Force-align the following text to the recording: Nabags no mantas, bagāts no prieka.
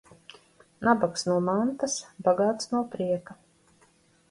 Nabags 0.89 1.25
no 1.27 1.35
mantas, 1.49 1.99
bagāts 2.29 2.73
no 2.75 2.83
prieka. 2.97 3.39